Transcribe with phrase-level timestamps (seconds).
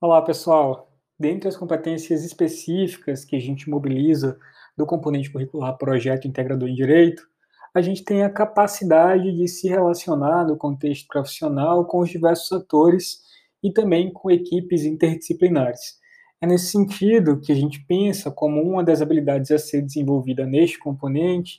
[0.00, 0.92] Olá, pessoal.
[1.18, 4.38] Dentre as competências específicas que a gente mobiliza
[4.76, 7.26] do componente curricular Projeto Integrador em Direito,
[7.74, 13.22] a gente tem a capacidade de se relacionar no contexto profissional com os diversos atores
[13.60, 15.98] e também com equipes interdisciplinares.
[16.40, 20.78] É nesse sentido que a gente pensa como uma das habilidades a ser desenvolvida neste
[20.78, 21.58] componente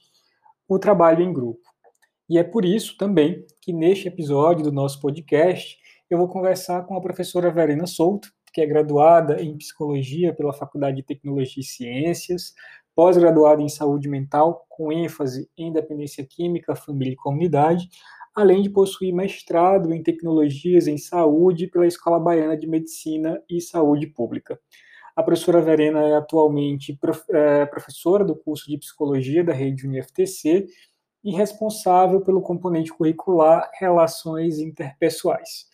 [0.66, 1.60] o trabalho em grupo.
[2.30, 5.78] E é por isso também que neste episódio do nosso podcast
[6.10, 10.98] eu vou conversar com a professora Verena Souto, que é graduada em Psicologia pela Faculdade
[10.98, 12.54] de Tecnologia e Ciências,
[12.96, 17.88] pós-graduada em Saúde Mental, com ênfase em Dependência Química, Família e Comunidade,
[18.36, 24.08] além de possuir mestrado em Tecnologias em Saúde pela Escola Baiana de Medicina e Saúde
[24.08, 24.60] Pública.
[25.16, 26.98] A professora Verena é atualmente
[27.32, 30.68] é, professora do curso de Psicologia da rede UniFTC
[31.24, 35.70] e responsável pelo componente curricular Relações Interpessoais.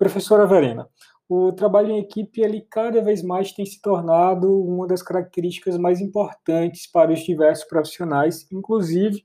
[0.00, 0.88] Professora Verena,
[1.28, 6.00] o trabalho em equipe ele cada vez mais tem se tornado uma das características mais
[6.00, 9.22] importantes para os diversos profissionais, inclusive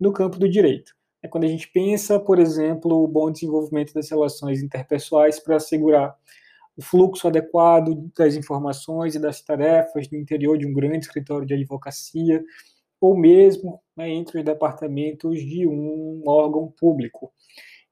[0.00, 0.90] no campo do direito.
[1.22, 6.16] É quando a gente pensa, por exemplo, o bom desenvolvimento das relações interpessoais para assegurar
[6.76, 11.54] o fluxo adequado das informações e das tarefas no interior de um grande escritório de
[11.54, 12.42] advocacia,
[13.00, 17.32] ou mesmo né, entre os departamentos de um órgão público.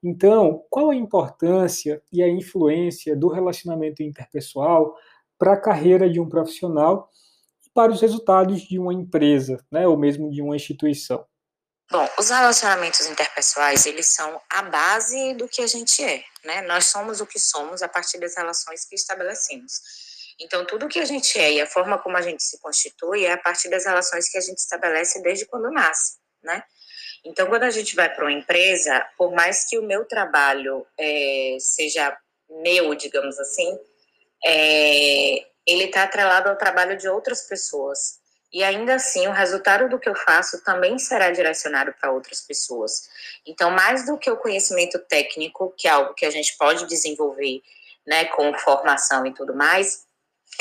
[0.07, 4.95] Então, qual a importância e a influência do relacionamento interpessoal
[5.39, 7.09] para a carreira de um profissional
[7.67, 11.27] e para os resultados de uma empresa, né, ou mesmo de uma instituição?
[11.91, 16.63] Bom, os relacionamentos interpessoais, eles são a base do que a gente é, né?
[16.63, 19.81] Nós somos o que somos a partir das relações que estabelecemos.
[20.41, 23.33] Então, tudo que a gente é e a forma como a gente se constitui é
[23.33, 26.63] a partir das relações que a gente estabelece desde quando nasce, né?
[27.25, 31.57] Então, quando a gente vai para uma empresa, por mais que o meu trabalho é,
[31.59, 32.17] seja
[32.49, 33.79] meu, digamos assim,
[34.45, 38.23] é, ele está atrelado ao trabalho de outras pessoas.
[38.53, 43.09] E ainda assim, o resultado do que eu faço também será direcionado para outras pessoas.
[43.45, 47.63] Então, mais do que o conhecimento técnico, que é algo que a gente pode desenvolver,
[48.07, 50.05] né, com formação e tudo mais,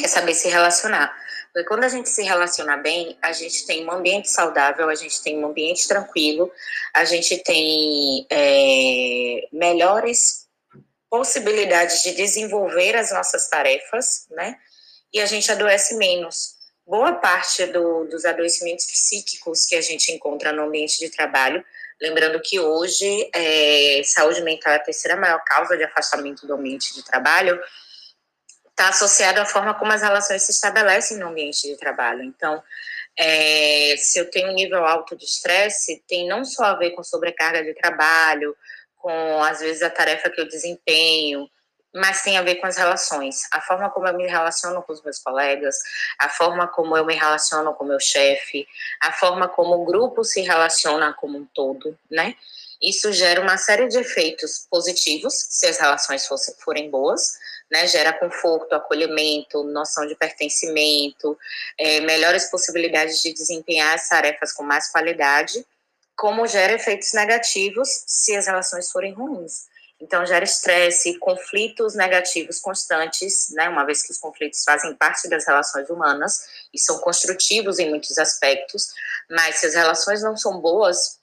[0.01, 1.15] é saber se relacionar.
[1.53, 5.21] Porque quando a gente se relaciona bem, a gente tem um ambiente saudável, a gente
[5.21, 6.51] tem um ambiente tranquilo,
[6.91, 10.47] a gente tem é, melhores
[11.07, 14.57] possibilidades de desenvolver as nossas tarefas, né?
[15.13, 16.55] E a gente adoece menos.
[16.87, 21.63] Boa parte do, dos adoecimentos psíquicos que a gente encontra no ambiente de trabalho,
[22.01, 26.95] lembrando que hoje é, saúde mental é a terceira maior causa de afastamento do ambiente
[26.95, 27.61] de trabalho,
[28.73, 32.23] está associado à forma como as relações se estabelecem no ambiente de trabalho.
[32.23, 32.61] Então,
[33.17, 37.03] é, se eu tenho um nível alto de estresse, tem não só a ver com
[37.03, 38.55] sobrecarga de trabalho,
[38.97, 41.47] com às vezes a tarefa que eu desempenho,
[41.93, 43.43] mas tem a ver com as relações.
[43.51, 45.75] A forma como eu me relaciono com os meus colegas,
[46.17, 48.67] a forma como eu me relaciono com o meu chefe,
[48.99, 52.35] a forma como o grupo se relaciona como um todo, né?
[52.81, 57.37] Isso gera uma série de efeitos positivos, se as relações fossem, forem boas,
[57.73, 61.35] né, gera conforto, acolhimento, noção de pertencimento,
[61.75, 65.65] é, melhores possibilidades de desempenhar as tarefas com mais qualidade,
[66.15, 69.65] como gera efeitos negativos se as relações forem ruins.
[69.99, 75.47] Então, gera estresse, conflitos negativos constantes, né, uma vez que os conflitos fazem parte das
[75.47, 78.93] relações humanas e são construtivos em muitos aspectos,
[79.31, 81.17] mas se as relações não são boas,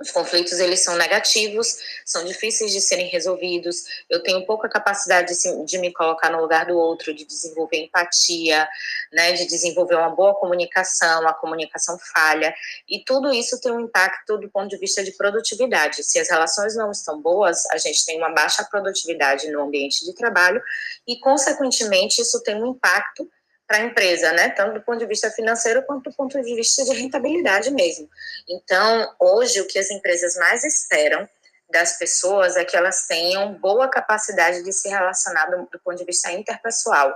[0.00, 3.84] os conflitos eles são negativos, são difíceis de serem resolvidos.
[4.10, 8.68] Eu tenho pouca capacidade de, de, me colocar no lugar do outro, de desenvolver empatia,
[9.12, 12.52] né, de desenvolver uma boa comunicação, a comunicação falha,
[12.88, 16.02] e tudo isso tem um impacto do ponto de vista de produtividade.
[16.02, 20.12] Se as relações não estão boas, a gente tem uma baixa produtividade no ambiente de
[20.12, 20.60] trabalho
[21.06, 23.30] e, consequentemente, isso tem um impacto
[23.66, 24.50] para a empresa, né?
[24.50, 28.08] Tanto do ponto de vista financeiro quanto do ponto de vista de rentabilidade mesmo.
[28.48, 31.28] Então, hoje, o que as empresas mais esperam
[31.70, 36.04] das pessoas é que elas tenham boa capacidade de se relacionar do, do ponto de
[36.04, 37.14] vista interpessoal.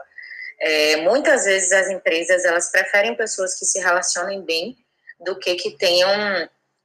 [0.61, 4.77] É, muitas vezes as empresas elas preferem pessoas que se relacionem bem
[5.21, 6.11] do que que tenham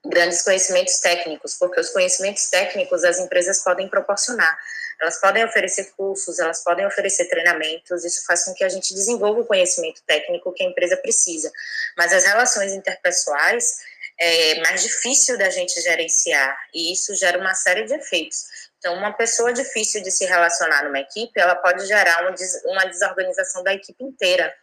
[0.06, 4.58] grandes conhecimentos técnicos, porque os conhecimentos técnicos as empresas podem proporcionar.
[5.04, 9.42] Elas podem oferecer cursos, elas podem oferecer treinamentos, isso faz com que a gente desenvolva
[9.42, 11.52] o conhecimento técnico que a empresa precisa.
[11.98, 13.80] Mas as relações interpessoais
[14.18, 18.46] é mais difícil da gente gerenciar e isso gera uma série de efeitos.
[18.80, 22.26] Então, uma pessoa difícil de se relacionar numa equipe, ela pode gerar
[22.66, 24.54] uma desorganização da equipe inteira.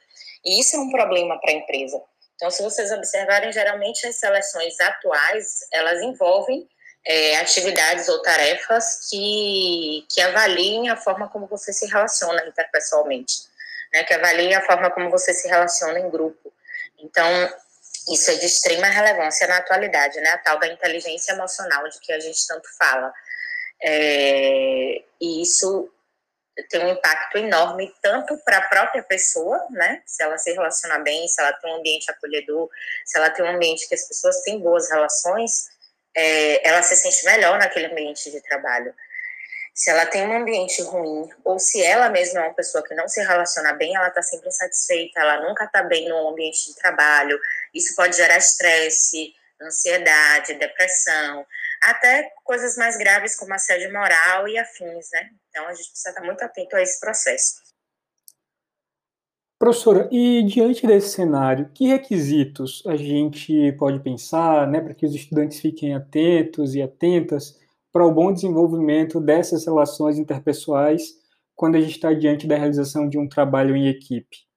[0.42, 2.00] E isso é um problema para a empresa.
[2.36, 6.66] Então, se vocês observarem, geralmente as seleções atuais, elas envolvem
[7.06, 13.44] é, atividades ou tarefas que, que avaliem a forma como você se relaciona interpessoalmente,
[13.92, 16.52] né, que avaliem a forma como você se relaciona em grupo.
[16.98, 17.26] Então,
[18.12, 22.12] isso é de extrema relevância na atualidade, né, a tal da inteligência emocional de que
[22.12, 23.12] a gente tanto fala.
[23.82, 25.90] É, e isso
[26.68, 30.02] tem um impacto enorme tanto para a própria pessoa, né?
[30.04, 32.68] Se ela se relacionar bem, se ela tem um ambiente acolhedor,
[33.06, 35.70] se ela tem um ambiente que as pessoas têm boas relações,
[36.16, 38.94] é, ela se sente melhor naquele ambiente de trabalho.
[39.74, 43.08] Se ela tem um ambiente ruim, ou se ela mesma é uma pessoa que não
[43.08, 47.38] se relaciona bem, ela está sempre insatisfeita, ela nunca está bem no ambiente de trabalho.
[47.72, 51.46] Isso pode gerar estresse, ansiedade, depressão,
[51.82, 55.30] até coisas mais graves como assédio moral e afins, né?
[55.48, 57.69] Então a gente precisa estar muito atento a esse processo.
[59.60, 65.14] Professora, e diante desse cenário, que requisitos a gente pode pensar né, para que os
[65.14, 67.60] estudantes fiquem atentos e atentas
[67.92, 71.12] para o bom desenvolvimento dessas relações interpessoais
[71.54, 74.48] quando a gente está diante da realização de um trabalho em equipe?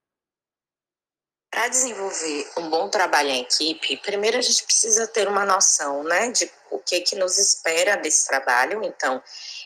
[1.52, 6.32] Para desenvolver um bom trabalho em equipe, primeiro a gente precisa ter uma noção né,
[6.32, 6.50] de
[6.86, 8.84] que, que nos espera desse trabalho.
[8.84, 9.22] Então,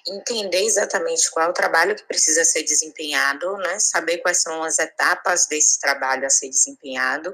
[0.08, 3.80] entender exatamente qual é o trabalho que precisa ser desempenhado, né?
[3.80, 7.34] saber quais são as etapas desse trabalho a ser desempenhado,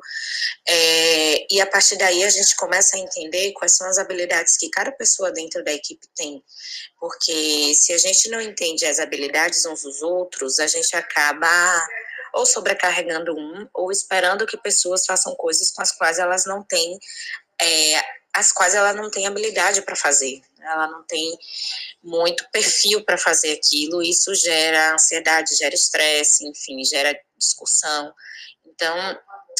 [0.68, 4.70] é, e a partir daí a gente começa a entender quais são as habilidades que
[4.70, 6.44] cada pessoa dentro da equipe tem,
[7.00, 11.48] porque se a gente não entende as habilidades uns dos outros, a gente acaba
[12.34, 17.00] ou sobrecarregando um, ou esperando que pessoas façam coisas com as quais elas não têm
[17.62, 18.02] é,
[18.34, 21.38] as quais ela não tem habilidade para fazer, ela não tem
[22.04, 28.14] muito perfil para fazer aquilo, isso gera ansiedade, gera estresse, enfim, gera discussão.
[28.66, 28.98] Então,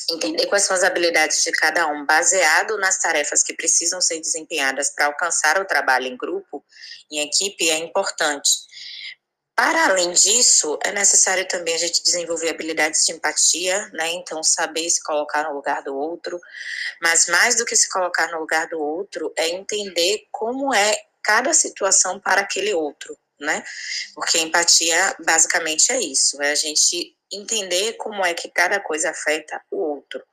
[0.10, 4.90] entender quais são as habilidades de cada um, baseado nas tarefas que precisam ser desempenhadas
[4.90, 6.64] para alcançar o trabalho em grupo,
[7.12, 8.50] em equipe, é importante.
[9.56, 14.10] Para além disso, é necessário também a gente desenvolver habilidades de empatia, né?
[14.12, 16.42] Então, saber se colocar no lugar do outro,
[17.02, 21.54] mas mais do que se colocar no lugar do outro, é entender como é cada
[21.54, 23.64] situação para aquele outro, né?
[24.16, 29.62] Porque empatia basicamente é isso, é a gente entender como é que cada coisa afeta
[29.70, 30.24] o outro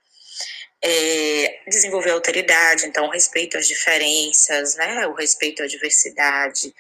[0.82, 6.75] é, desenvolver alteridade, então o respeito às diferenças, né, o respeito à diversidade,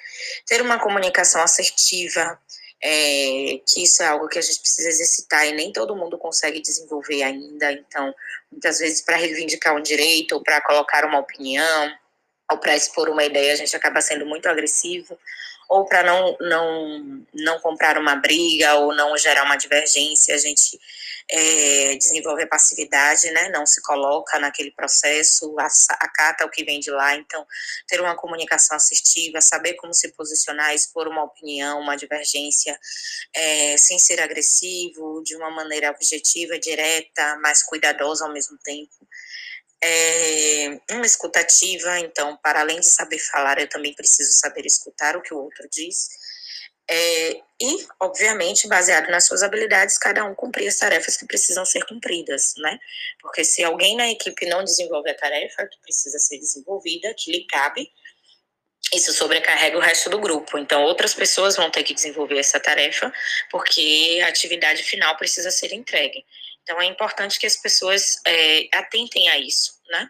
[0.46, 2.38] ter uma comunicação assertiva,
[2.82, 6.60] é, que isso é algo que a gente precisa exercitar e nem todo mundo consegue
[6.60, 8.14] desenvolver ainda, então
[8.50, 11.92] muitas vezes para reivindicar um direito ou para colocar uma opinião
[12.50, 15.16] ou para expor uma ideia a gente acaba sendo muito agressivo
[15.70, 20.80] ou para não, não, não comprar uma briga ou não gerar uma divergência, a gente
[21.32, 23.48] é, desenvolve a passividade, né?
[23.50, 25.54] Não se coloca naquele processo,
[25.90, 27.14] acata o que vem de lá.
[27.14, 27.46] Então,
[27.86, 32.78] ter uma comunicação assertiva, saber como se posicionar, expor uma opinião, uma divergência,
[33.34, 38.90] é, sem ser agressivo, de uma maneira objetiva, direta, mas cuidadosa ao mesmo tempo.
[39.82, 45.22] É, uma escutativa, então, para além de saber falar, eu também preciso saber escutar o
[45.22, 46.08] que o outro diz
[46.90, 51.84] é, e, obviamente, baseado nas suas habilidades, cada um cumprir as tarefas que precisam ser
[51.86, 52.78] cumpridas, né?
[53.20, 57.46] Porque se alguém na equipe não desenvolve a tarefa que precisa ser desenvolvida, que lhe
[57.46, 57.88] cabe,
[58.92, 60.58] isso sobrecarrega o resto do grupo.
[60.58, 63.12] Então, outras pessoas vão ter que desenvolver essa tarefa,
[63.50, 66.24] porque a atividade final precisa ser entregue.
[66.62, 70.08] Então, é importante que as pessoas é, atentem a isso né?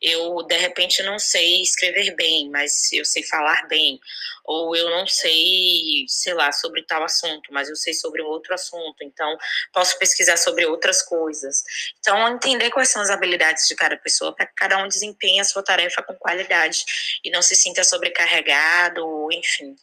[0.00, 4.00] Eu, de repente, não sei escrever bem, mas eu sei falar bem.
[4.44, 8.54] Ou eu não sei, sei lá, sobre tal assunto, mas eu sei sobre um outro
[8.54, 8.96] assunto.
[9.02, 9.36] Então,
[9.72, 11.62] posso pesquisar sobre outras coisas.
[11.98, 15.44] Então, entender quais são as habilidades de cada pessoa para que cada um desempenhe a
[15.44, 16.84] sua tarefa com qualidade
[17.22, 19.76] e não se sinta sobrecarregado, enfim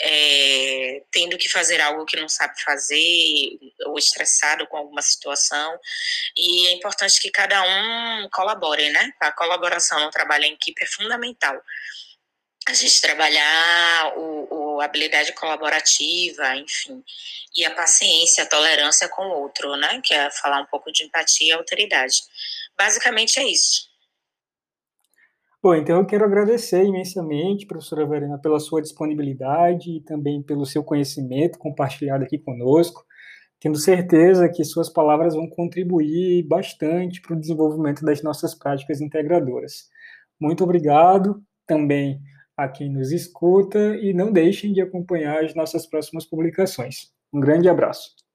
[0.00, 5.78] é, tendo que fazer algo que não sabe fazer, ou estressado com alguma situação.
[6.36, 9.12] E é importante que cada um colabore, né?
[9.20, 11.60] A colaboração no trabalho em equipe é fundamental.
[12.68, 17.02] A gente trabalhar o, o, habilidade colaborativa, enfim,
[17.56, 20.00] e a paciência, a tolerância com o outro, né?
[20.04, 22.18] Que é falar um pouco de empatia e autoridade.
[22.76, 23.87] Basicamente é isso.
[25.60, 30.84] Bom, então eu quero agradecer imensamente, professora Verena, pela sua disponibilidade e também pelo seu
[30.84, 33.04] conhecimento compartilhado aqui conosco,
[33.58, 39.88] tendo certeza que suas palavras vão contribuir bastante para o desenvolvimento das nossas práticas integradoras.
[40.40, 42.20] Muito obrigado também
[42.56, 47.12] a quem nos escuta e não deixem de acompanhar as nossas próximas publicações.
[47.32, 48.27] Um grande abraço.